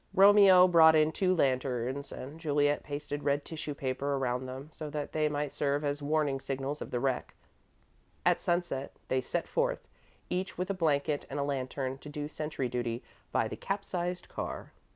[0.15, 5.11] Romeo brought in two lanterns and Juliet pasted red tissue paper around them, so that
[5.11, 7.35] they might serve as warning signals of the wreck.
[8.25, 9.87] At sunset, they set forth,
[10.27, 14.73] each with a blanket and a lantern to do sentry duty by the capsized car.